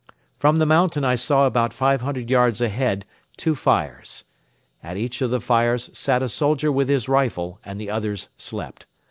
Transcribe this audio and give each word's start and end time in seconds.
From 0.39 0.57
the 0.57 0.65
mountain 0.65 1.03
I 1.05 1.13
saw 1.13 1.45
about 1.45 1.73
five 1.75 2.01
hundred 2.01 2.31
yards 2.31 2.59
ahead 2.59 3.05
two 3.37 3.53
fires. 3.53 4.23
At 4.81 4.97
each 4.97 5.21
of 5.21 5.29
the 5.29 5.39
fires 5.39 5.91
sat 5.93 6.23
a 6.23 6.27
soldier 6.27 6.71
with 6.71 6.89
his 6.89 7.07
rifle 7.07 7.59
and 7.63 7.79
the 7.79 7.91
others 7.91 8.27
slept. 8.35 8.87